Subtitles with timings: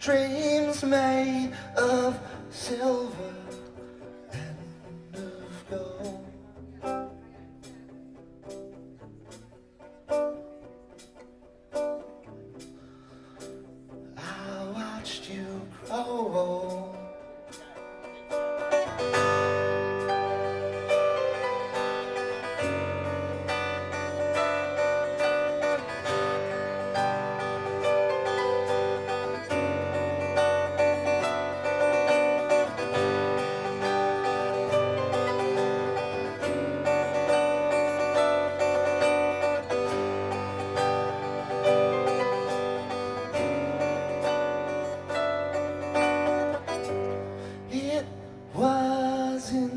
[0.00, 2.18] dreams made of
[2.50, 3.29] silver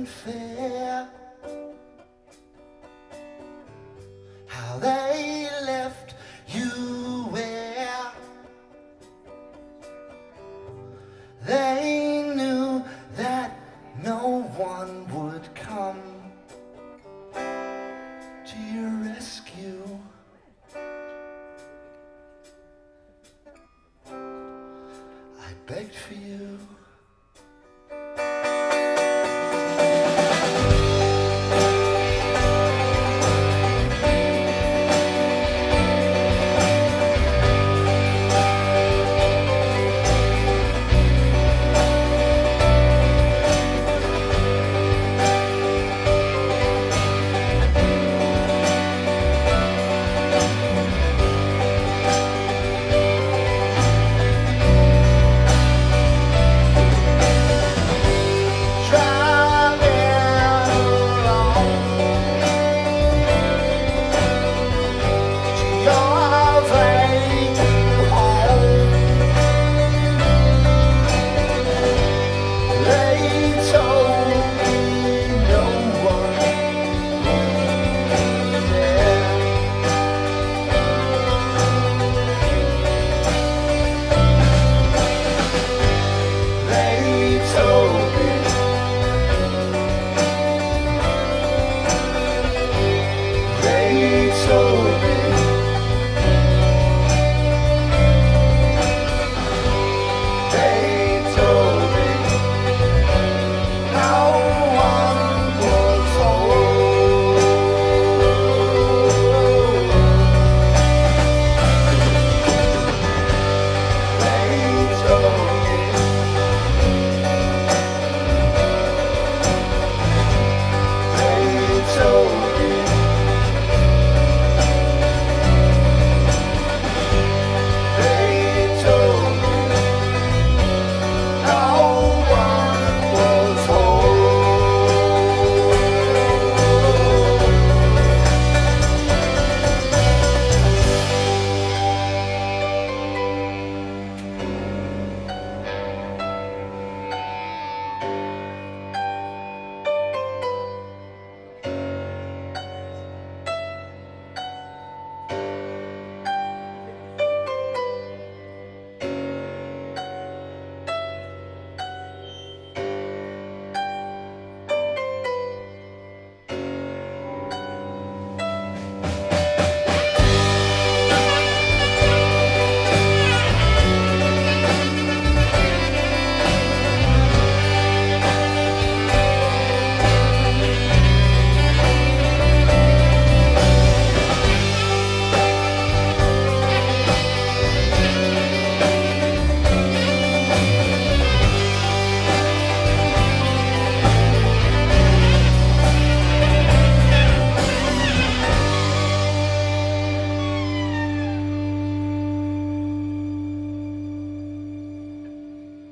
[0.00, 1.08] wasn't
[4.46, 6.14] how they left
[6.48, 8.12] you where?
[11.46, 12.82] They knew
[13.16, 13.58] that
[14.02, 16.09] no one would come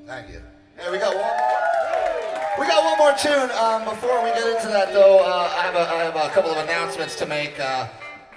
[0.09, 0.41] Thank you.
[0.79, 2.59] Hey, we got one.
[2.59, 3.51] We got one more tune.
[3.51, 6.51] Um, before we get into that, though, uh, I have a, I have a couple
[6.51, 7.61] of announcements to make.
[7.61, 7.89] Uh,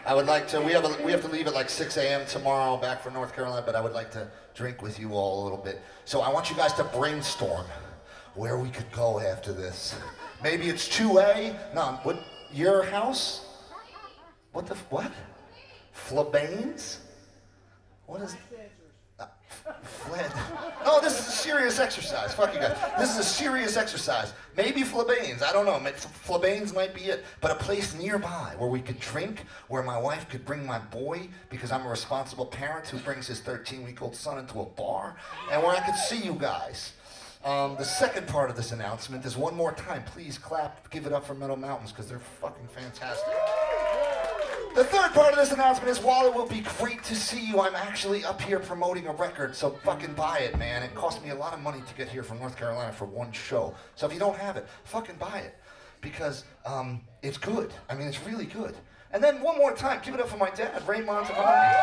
[0.05, 0.59] I would like to.
[0.59, 2.25] We have a, we have to leave at like 6 a.m.
[2.27, 3.63] tomorrow, back for North Carolina.
[3.65, 5.81] But I would like to drink with you all a little bit.
[6.03, 7.65] So I want you guys to brainstorm
[8.35, 9.97] where we could go after this.
[10.43, 11.73] Maybe it's 2A.
[11.73, 12.21] No, what?
[12.51, 13.45] Your house?
[14.51, 15.13] What the what?
[15.95, 16.97] Flabanes?
[18.07, 18.35] What is?
[19.83, 20.31] Fled.
[20.85, 22.33] No, this is a serious exercise.
[22.33, 22.77] Fuck you guys.
[22.97, 24.33] This is a serious exercise.
[24.57, 25.41] Maybe Flabane's.
[25.41, 25.79] I don't know.
[26.25, 27.25] Flabane's might be it.
[27.39, 31.29] But a place nearby where we could drink, where my wife could bring my boy,
[31.49, 35.15] because I'm a responsible parent who brings his 13 week old son into a bar,
[35.51, 36.93] and where I could see you guys.
[37.43, 40.03] Um, the second part of this announcement is one more time.
[40.03, 43.33] Please clap, give it up for Metal Mountains because they're fucking fantastic.
[44.73, 47.59] The third part of this announcement is while it will be great to see you,
[47.59, 50.81] I'm actually up here promoting a record, so fucking buy it, man.
[50.81, 53.33] It cost me a lot of money to get here from North Carolina for one
[53.33, 53.75] show.
[53.95, 55.57] So if you don't have it, fucking buy it.
[55.99, 57.73] Because um, it's good.
[57.89, 58.73] I mean, it's really good.
[59.11, 61.75] And then one more time, give it up for my dad, Ray Mantovani.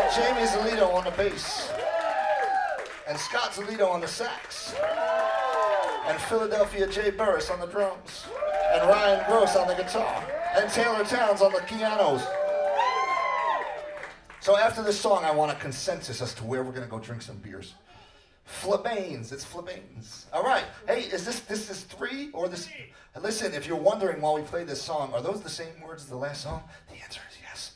[0.00, 1.70] And Jamie Zalito on the bass.
[3.06, 4.74] And Scott Zalito on the sax.
[6.06, 7.10] And Philadelphia J.
[7.10, 8.24] Burris on the drums.
[8.72, 12.22] And Ryan Gross on the guitar and Taylor Towns on the pianos.
[14.40, 17.22] So after this song, I want a consensus as to where we're gonna go drink
[17.22, 17.74] some beers.
[18.46, 20.24] Flabanes, it's Flabanes.
[20.32, 20.64] All right.
[20.86, 22.68] Hey, is this this is three or this?
[23.20, 26.08] Listen, if you're wondering while we play this song, are those the same words as
[26.08, 26.62] the last song?
[26.88, 27.20] The answer